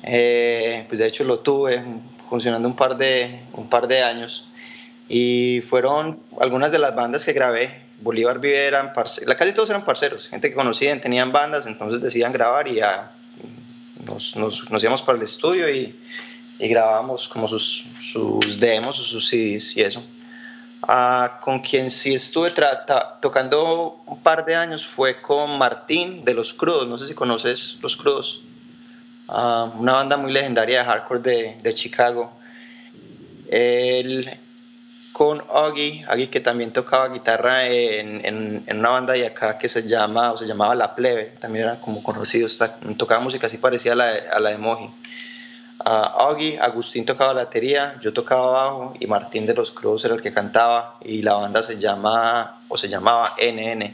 [0.04, 1.84] Eh, pues de hecho lo tuve
[2.26, 4.48] funcionando un par de, un par de años
[5.10, 7.86] y fueron algunas de las bandas que grabé.
[8.02, 12.68] Bolívar Vive eran casi todos eran parceros, gente que conocían, tenían bandas, entonces decían grabar
[12.68, 13.14] y ya
[14.06, 15.98] nos, nos, nos íbamos para el estudio y,
[16.60, 20.04] y grabábamos como sus, sus demos sus CDs y eso.
[21.42, 22.52] Con quien sí estuve
[23.20, 27.80] tocando un par de años fue con Martín de Los Crudos, no sé si conoces
[27.82, 28.42] Los Crudos,
[29.28, 31.22] ah, una banda muy legendaria de hardcore
[31.62, 32.32] de, Chicago.
[33.50, 34.30] Él,
[35.12, 40.34] con Oggy, Oggy que también tocaba guitarra en, una banda de acá que se llama
[40.34, 42.48] o se llamaba La Plebe, también era como conocido,
[42.96, 44.90] tocaba música así parecida a la, a de Moji.
[45.84, 50.22] Uh, Agustín tocaba la batería, yo tocaba bajo y Martín de los Cruz era el
[50.22, 53.94] que cantaba y la banda se llama o se llamaba NN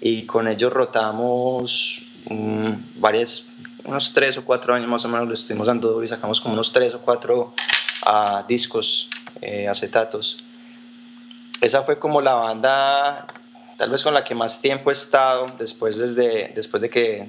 [0.00, 3.50] y con ellos rotamos um, varias,
[3.84, 6.72] unos tres o cuatro años más o menos lo estuvimos dando y sacamos como unos
[6.72, 7.52] tres o cuatro
[8.06, 10.42] uh, discos eh, acetatos.
[11.60, 13.26] Esa fue como la banda,
[13.76, 17.28] tal vez con la que más tiempo he estado después, desde, después de que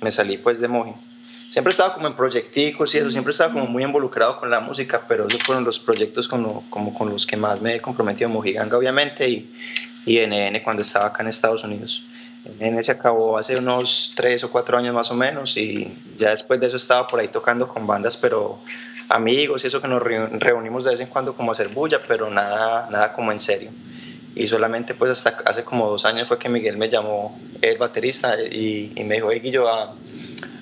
[0.00, 0.92] me salí pues de Moji.
[1.50, 4.50] Siempre he estado como en proyecticos y eso, siempre he estado como muy involucrado con
[4.50, 7.80] la música, pero esos fueron los proyectos como, como con los que más me he
[7.80, 9.50] comprometido, Mojiganga obviamente y,
[10.04, 12.04] y NN cuando estaba acá en Estados Unidos.
[12.60, 16.60] NN se acabó hace unos tres o cuatro años más o menos y ya después
[16.60, 18.58] de eso estaba por ahí tocando con bandas, pero
[19.08, 22.28] amigos y eso que nos reunimos de vez en cuando como a hacer bulla, pero
[22.30, 23.70] nada, nada como en serio.
[24.34, 28.40] Y solamente pues hasta hace como dos años fue que Miguel me llamó, el baterista,
[28.40, 29.66] y, y me dijo, hey Guillo,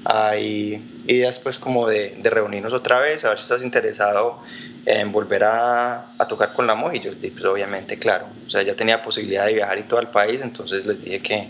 [0.08, 4.40] hay ideas pues como de, de, reunirnos otra vez, a ver si estás interesado
[4.84, 7.00] en volver a, a tocar con la Moji.
[7.00, 10.40] Yo pues obviamente, claro, o sea, ya tenía posibilidad de viajar y todo el país,
[10.40, 11.48] entonces les dije que,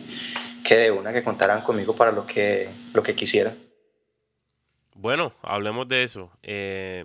[0.65, 3.55] que de una que contaran conmigo para lo que, lo que quisieran.
[4.95, 6.31] Bueno, hablemos de eso.
[6.43, 7.05] Eh,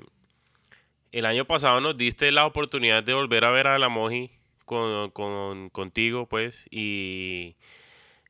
[1.12, 4.32] el año pasado nos diste la oportunidad de volver a ver a la Moji
[4.66, 7.58] con, con, contigo, pues, y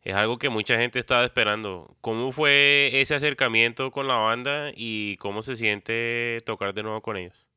[0.03, 1.95] es algo que mucha gente estaba esperando.
[2.01, 7.17] ¿Cómo fue ese acercamiento con la banda y cómo se siente tocar de nuevo con
[7.17, 7.47] ellos?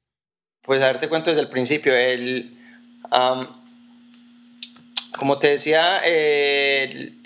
[0.62, 1.94] Pues a ver, te cuento desde el principio.
[1.94, 2.52] El,
[5.18, 7.16] como te decía, el,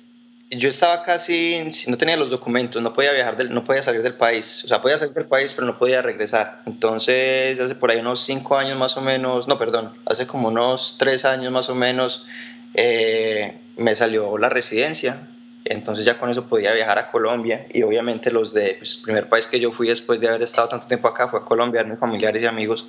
[0.50, 4.14] yo estaba casi, no tenía los documentos, no podía viajar, del, no podía salir del
[4.14, 6.62] país, o sea, podía salir del país, pero no podía regresar.
[6.66, 10.96] Entonces, hace por ahí unos cinco años más o menos, no, perdón, hace como unos
[10.98, 12.26] tres años más o menos,
[12.74, 15.28] eh, me salió la residencia.
[15.64, 19.28] Entonces ya con eso podía viajar a Colombia y obviamente los de, pues, el primer
[19.28, 21.98] país que yo fui después de haber estado tanto tiempo acá fue a Colombia, mis
[21.98, 22.86] familiares y amigos.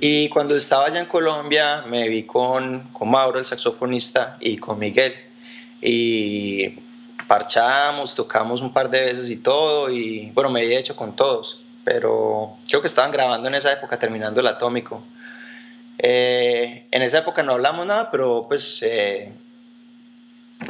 [0.00, 4.78] Y cuando estaba allá en Colombia me vi con, con Mauro, el saxofonista, y con
[4.78, 5.14] Miguel
[5.80, 6.70] y
[7.26, 11.60] parchamos, tocamos un par de veces y todo, y bueno, me había hecho con todos,
[11.84, 15.02] pero creo que estaban grabando en esa época, terminando el atómico.
[15.98, 19.32] Eh, en esa época no hablamos nada, pero pues eh,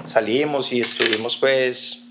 [0.05, 2.11] salimos y estuvimos pues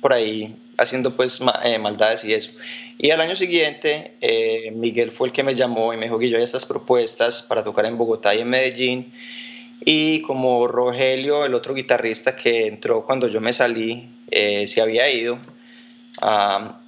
[0.00, 2.52] por ahí haciendo pues eh, maldades y eso.
[2.98, 4.16] Y al año siguiente
[4.72, 7.86] Miguel fue el que me llamó y me dijo que yo estas propuestas para tocar
[7.86, 9.12] en Bogotá y en Medellín
[9.84, 15.10] y como Rogelio, el otro guitarrista que entró cuando yo me salí, eh, se había
[15.10, 15.38] ido,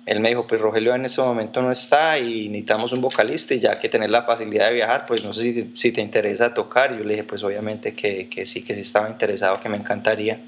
[0.04, 3.60] él me dijo, pues Rogelio en ese momento no está y necesitamos un vocalista y
[3.60, 6.96] ya que tener la facilidad de viajar, pues no sé si, te interesa tocar.
[6.96, 10.38] yo le dije, pues obviamente que, que, sí, que sí estaba interesado, que me encantaría.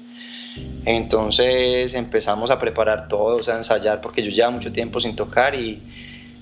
[0.85, 5.15] Entonces empezamos a preparar todo, o sea, a ensayar, porque yo llevaba mucho tiempo sin
[5.15, 5.81] tocar y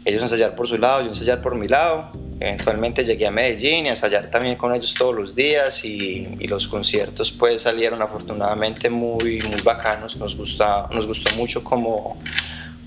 [0.06, 2.12] ellos ensayar por su lado, yo ensayar por mi lado.
[2.40, 7.32] Eventualmente llegué a Medellín y ensayar también con ellos todos los días y, los conciertos
[7.32, 12.18] pues salieron afortunadamente muy, muy bacanos, nos, gusta, nos gustó mucho como,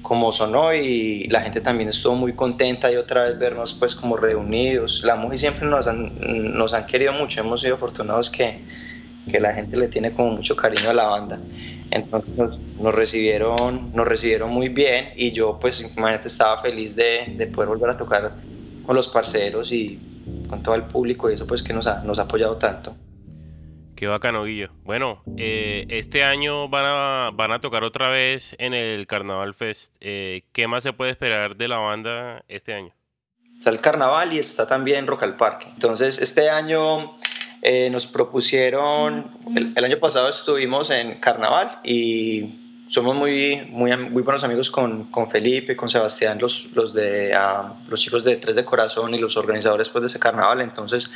[0.03, 4.17] como sonó y la gente también estuvo muy contenta y otra vez vernos pues como
[4.17, 5.03] reunidos.
[5.05, 6.13] La mujer siempre nos han,
[6.57, 8.59] nos han querido mucho, hemos sido afortunados que,
[9.31, 11.39] que la gente le tiene como mucho cariño a la banda.
[11.91, 17.47] Entonces nos, recibieron, nos recibieron muy bien y yo pues imagínate estaba feliz de, de,
[17.47, 18.33] poder volver a tocar
[18.85, 19.99] con los parceros y
[20.49, 22.95] con todo el público y eso pues que nos ha, nos ha apoyado tanto.
[23.97, 24.69] Qué bacano, Guillo.
[24.85, 29.97] Bueno, eh, este año van a, van a tocar otra vez en el Carnaval Fest.
[30.01, 32.93] Eh, ¿Qué más se puede esperar de la banda este año?
[33.59, 35.67] Está el Carnaval y está también Rock al Parque.
[35.73, 37.17] Entonces, este año
[37.63, 42.55] eh, nos propusieron, el, año pasado estuvimos en Carnaval y
[42.89, 47.75] somos muy, muy, muy buenos amigos con, con Felipe, con Sebastián, los, los, de, ah,
[47.89, 50.61] los chicos de Tres de Corazón y los organizadores pues, de ese carnaval.
[50.61, 51.11] Entonces,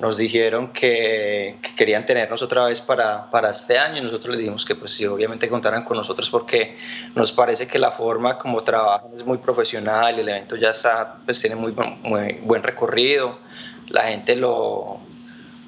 [0.00, 3.98] nos dijeron que, querían tenernos otra vez para, para, este año.
[3.98, 6.78] Y nosotros les dijimos que pues sí, obviamente contaran con nosotros porque
[7.14, 11.40] nos parece que la forma como trabajan es muy profesional, el evento ya está, pues
[11.40, 13.38] tiene muy, muy buen recorrido,
[13.88, 14.98] la gente lo,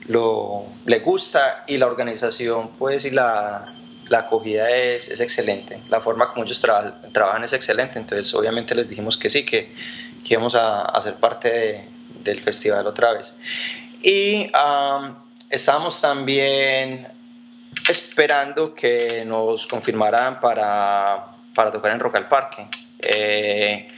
[0.06, 3.72] lo, le gusta y la organización pues y la,
[4.08, 8.88] la acogida es, es, excelente, la forma como ellos trabajan es excelente, entonces obviamente les
[8.88, 9.72] dijimos que sí, que,
[10.24, 11.88] que íbamos a, a ser parte
[12.22, 13.36] del festival otra vez.
[14.02, 14.50] Y
[15.50, 17.06] estábamos también
[17.88, 22.66] esperando que nos confirmaran para, para tocar en Rock al Parque.
[22.98, 23.88] Eh,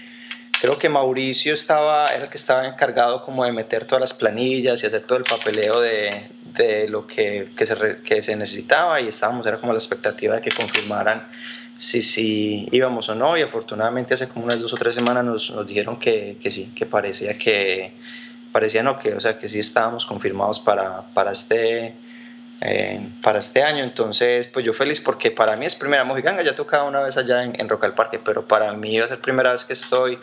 [0.60, 4.82] creo que Mauricio estaba, era el que estaba encargado como de meter todas las planillas
[4.82, 6.10] y hacer todo el papeleo de,
[6.56, 10.42] de lo que, que, se, que, se, necesitaba y estábamos, era como la expectativa de
[10.42, 11.26] que confirmaran
[11.76, 13.36] si, si íbamos o no.
[13.36, 16.72] Y afortunadamente hace como unas dos o tres semanas nos, nos dijeron que, que sí,
[16.74, 17.92] que parecía que
[18.54, 21.92] parecía no, que, o sea, que sí estábamos confirmados para, para, este,
[22.60, 23.84] eh, para este año.
[23.84, 27.16] Entonces, pues yo feliz porque para mí es primera mojiganga, ya he tocado una vez
[27.16, 29.72] allá en, en Rock al Parque, pero para mí iba a ser primera vez que
[29.72, 30.18] estoy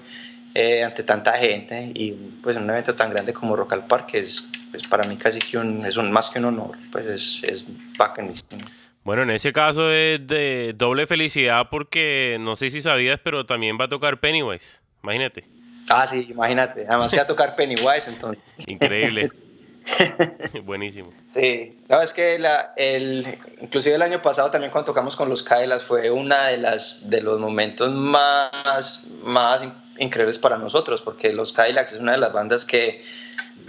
[0.54, 2.12] eh, ante tanta gente y
[2.44, 5.58] pues un evento tan grande como Rock al Parque es pues, para mí casi que
[5.58, 7.66] un, es un, más que un honor, pues es, es
[7.98, 8.62] bacanísimo.
[9.04, 13.78] Bueno, en ese caso es de doble felicidad porque no sé si sabías, pero también
[13.80, 15.46] va a tocar Pennywise, imagínate.
[15.90, 16.86] Ah, sí, imagínate.
[16.88, 18.44] Además que a tocar Pennywise, entonces.
[18.68, 19.26] Increíble.
[20.64, 21.12] Buenísimo.
[21.28, 23.26] Sí, no, es que la, el,
[23.62, 27.22] inclusive el año pasado también cuando tocamos con los Kailas fue una de las de
[27.22, 29.64] los momentos más, más
[29.98, 33.04] increíbles para nosotros, porque los Cadillacs es una de las bandas que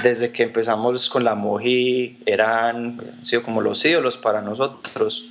[0.02, 5.28] desde que empezamos con la Moji eran sido como los ídolos para nosotros.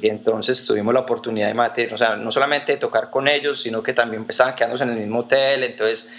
[0.00, 3.82] Y entonces tuvimos la oportunidad de o sea, no solamente de tocar con ellos, sino
[3.82, 6.10] que también estaban quedándose en el mismo hotel, entonces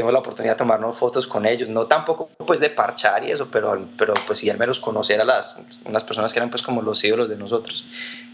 [0.00, 3.50] tuvimos la oportunidad de tomarnos fotos con ellos, no tampoco pues de parchar y eso,
[3.50, 6.80] pero, pero pues sí al menos conocer a las unas personas que eran pues como
[6.80, 7.84] los ídolos de nosotros.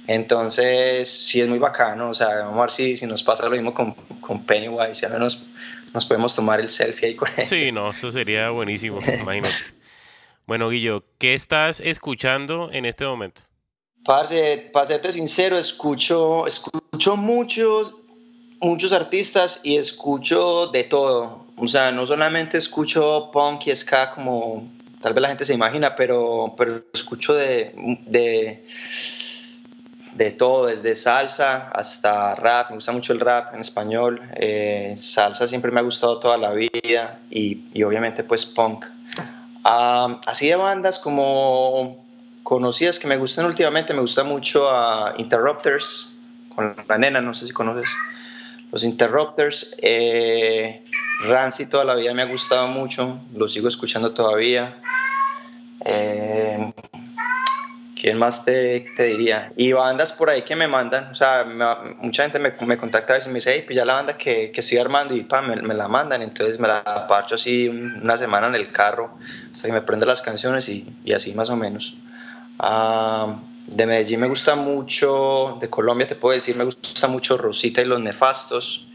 [0.07, 3.51] Entonces sí es muy bacano, o sea, vamos a ver si, si nos pasa lo
[3.51, 5.49] mismo con, con Pennywise, al menos
[5.93, 7.47] nos podemos tomar el selfie ahí con él.
[7.47, 9.75] Sí, no, eso sería buenísimo, imagínate.
[10.47, 13.41] Bueno, Guillo, ¿qué estás escuchando en este momento?
[14.05, 18.03] Parce, para serte sincero, escucho, escucho muchos,
[18.61, 21.46] muchos artistas y escucho de todo.
[21.57, 24.69] O sea, no solamente escucho punk y ska como
[25.01, 27.73] tal vez la gente se imagina, pero, pero escucho de,
[30.15, 32.71] de, todo, desde salsa hasta rap.
[32.71, 34.21] Me gusta mucho el rap en español.
[34.35, 38.85] Eh, salsa siempre me ha gustado toda la vida y, y obviamente pues punk.
[39.65, 42.05] Ah, así de bandas como
[42.43, 46.13] conocidas que me gustan últimamente, me gusta mucho a Interrupters,
[46.55, 47.91] con la nena, no sé si conoces
[48.73, 49.77] los Interrupters.
[49.83, 50.85] Eh,
[51.27, 54.81] Rancy toda la vida me ha gustado mucho, lo sigo escuchando todavía.
[55.85, 56.73] Eh,
[57.99, 59.53] ¿Quién más te, te, diría?
[59.57, 61.45] Y bandas por ahí que me mandan, o sea,
[61.99, 64.19] mucha gente me, me, contacta a veces y me dice, hey, pues ya la banda
[64.19, 68.19] que, que estoy armando y pa, me, la mandan, entonces me la parcho así una
[68.19, 69.17] semana en el carro
[69.53, 71.97] hasta que me prendo las canciones y, y así más o menos.
[72.59, 73.33] Uh,
[73.67, 77.85] de Medellín me gusta mucho, de Colombia te puedo decir, me gusta mucho Rosita y
[77.85, 78.89] los Nefastos.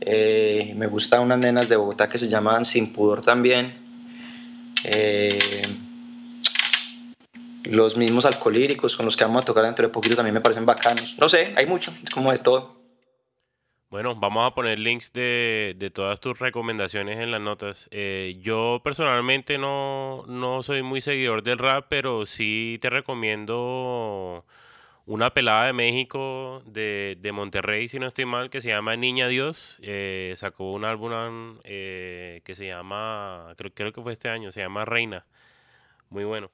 [0.00, 3.76] Eh, me gustan unas nenas de Bogotá que se llaman Sin Pudor también.
[4.84, 5.38] Eh,
[7.64, 10.64] los mismos alcohólicos con los que vamos a tocar dentro de poquito también me parecen
[10.64, 11.16] bacanos.
[11.18, 12.77] No sé, hay mucho, es como de todo.
[13.90, 17.88] Bueno, vamos a poner links de, de todas tus recomendaciones en las notas.
[17.90, 24.44] Eh, yo personalmente no, no soy muy seguidor del rap, pero sí te recomiendo
[25.06, 29.26] una pelada de México, de, de Monterrey, si no estoy mal, que se llama Niña
[29.26, 29.78] Dios.
[29.80, 34.60] Eh, sacó un álbum eh, que se llama, creo, creo que fue este año, se
[34.60, 35.24] llama Reina.
[36.10, 36.50] Muy bueno.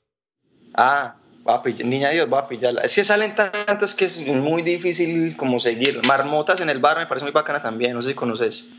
[0.75, 1.17] Ah,
[1.47, 2.83] va a pillar, niña Dios, va a pillarla.
[2.83, 6.01] Es que salen tantas que es muy difícil como seguir.
[6.07, 8.71] Marmotas en el bar me parece muy bacana también, no sé si conoces,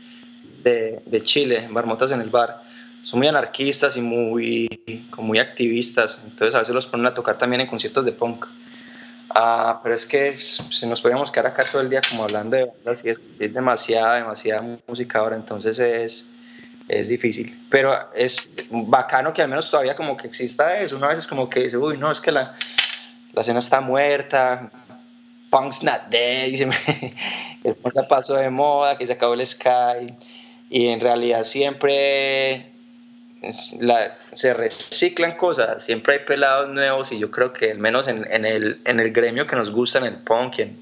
[0.62, 2.62] de, de Chile, Marmotas en el bar.
[3.02, 4.80] Son muy anarquistas y muy,
[5.16, 8.46] muy activistas, entonces a veces los ponen a tocar también en conciertos de punk.
[9.30, 12.64] Ah, pero es que si nos podríamos quedar acá todo el día como hablando de
[12.64, 16.30] bandas es, es demasiada, demasiada música ahora, entonces es,
[16.88, 17.56] es difícil.
[17.70, 20.96] Pero es bacano que al menos todavía como que exista eso.
[20.96, 22.54] Una vez es como que dice, uy, no, es que la,
[23.32, 24.70] la escena está muerta,
[25.50, 26.54] punk's not dead,
[27.64, 30.14] el punk pasó de moda, que se acabó el sky,
[30.70, 32.72] y en realidad siempre
[34.32, 38.80] se reciclan cosas, siempre hay pelados nuevos y yo creo que al menos en, el,
[38.84, 40.78] en el gremio que nos gusta, en el punk, en,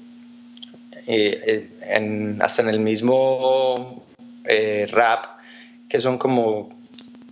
[1.05, 4.03] eh, hasta en el mismo
[4.45, 5.34] eh, rap,
[5.95, 6.75] que son como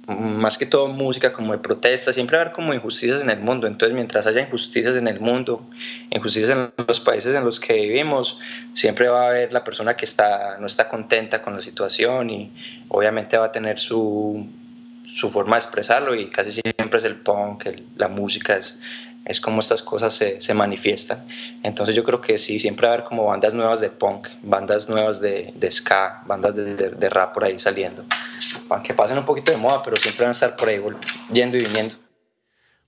[0.07, 3.41] más que todo música como de protesta, siempre va a haber como injusticias en el
[3.41, 5.65] mundo, entonces mientras haya injusticias en el mundo,
[6.11, 8.39] injusticias en los países en los que vivimos,
[8.73, 12.51] siempre va a haber la persona que está, no está contenta con la situación y
[12.87, 14.47] obviamente va a tener su,
[15.05, 17.65] su forma de expresarlo y casi siempre es el punk,
[17.97, 18.79] la música, es,
[19.25, 21.25] es como estas cosas se, se, manifiestan.
[21.63, 24.89] Entonces yo creo que sí, siempre va a haber como bandas nuevas de punk, bandas
[24.89, 28.03] nuevas de, de ska, bandas de, de, rap por ahí saliendo,
[28.69, 30.81] aunque pasen un poquito de moda, pero siempre van a estar por ahí
[31.31, 31.95] yendo y viniendo.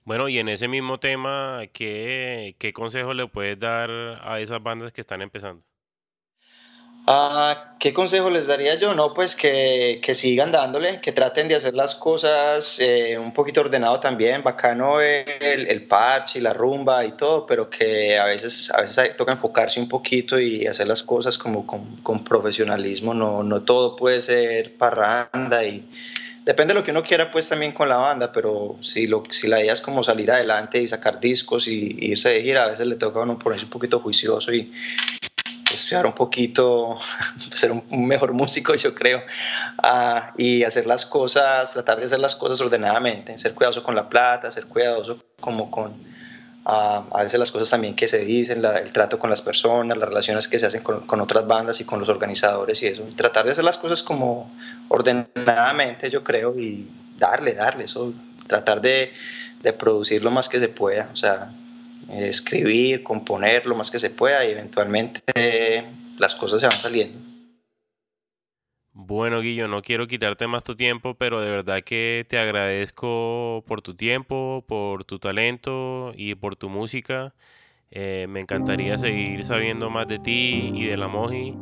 [0.04, 4.92] Bueno, y en ese mismo tema, ¿qué, qué consejo le puedes dar a esas bandas
[4.92, 5.62] que están empezando?
[7.08, 8.92] Ah, ¿Qué consejo les daría yo?
[8.94, 13.60] No, pues que, que sigan dándole, que traten de hacer las cosas eh, un poquito
[13.60, 18.72] ordenado también, bacano el, el parche y la rumba y todo, pero que a veces,
[18.72, 23.44] a veces toca enfocarse un poquito y hacer las cosas como con, con profesionalismo, no,
[23.44, 25.84] no todo puede ser parranda y
[26.44, 29.46] depende de lo que uno quiera pues también con la banda, pero si, lo, si
[29.46, 32.88] la idea es como salir adelante y sacar discos y, irse de gira, a veces
[32.88, 34.72] le toca a uno ponerse un poquito juicioso y,
[35.86, 36.98] estudiar un poquito,
[37.54, 39.20] ser un, mejor músico, yo creo,
[39.82, 44.08] ah, y hacer las cosas, tratar de hacer las cosas ordenadamente, ser cuidadoso con la
[44.08, 45.94] plata, ser cuidadoso como con
[46.64, 50.08] ah, a veces las cosas también que se dicen, el trato con las personas, las
[50.08, 53.44] relaciones que se hacen con, con, otras bandas y con los organizadores y eso, tratar
[53.44, 54.52] de hacer las cosas como
[54.88, 58.12] ordenadamente, yo creo, y darle, darle, eso,
[58.48, 59.12] tratar de,
[59.62, 61.50] de producir lo más que se pueda, o sea,
[62.10, 65.22] escribir, componer lo más que se pueda y eventualmente
[66.18, 67.18] las cosas se van saliendo.
[68.98, 73.82] Bueno, Guillo, no quiero quitarte más tu tiempo, pero de verdad que te agradezco por
[73.82, 77.34] tu tiempo, por tu talento y por tu música.
[77.90, 81.54] Eh, me encantaría seguir sabiendo más de ti y de la Moji.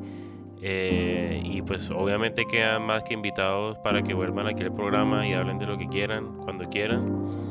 [0.62, 5.34] Eh, y pues obviamente quedan más que invitados para que vuelvan aquí al programa y
[5.34, 7.43] hablen de lo que quieran, cuando quieran.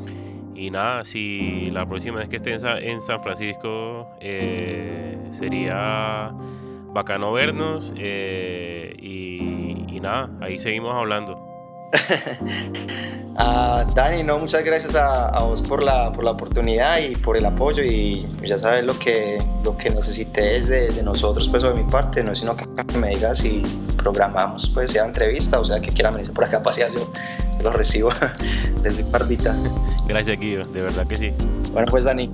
[0.54, 6.32] Y nada, si la próxima vez que esté en San Francisco eh, sería
[6.92, 11.53] bacano vernos eh, y, nada, ahí seguimos hablando.
[13.36, 17.44] Ah, Dani, no, muchas gracias a, vos por la, por la oportunidad y por el
[17.44, 21.82] apoyo y ya sabes lo que, lo que necesites de, de nosotros, pues de mi
[21.90, 22.64] parte, no es sino que
[22.96, 23.62] me digas si
[23.96, 27.10] programamos, pues sea entrevista o sea que quieran venirse por acá a pasear, yo,
[27.62, 28.10] lo recibo
[28.82, 29.56] desde Pardita.
[30.06, 31.32] Gracias, Guido, de verdad que sí.
[31.72, 32.30] Bueno, pues Dani,